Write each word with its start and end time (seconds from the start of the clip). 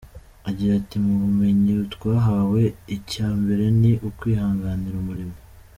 Agira 0.49 0.71
ati 0.81 0.95
“Mu 1.03 1.13
bumenyi 1.21 1.71
twahawe 1.93 2.61
icya 2.95 3.27
mbere 3.41 3.65
ni 3.79 3.91
ukwihangira 4.09 4.97
umurimo. 5.03 5.37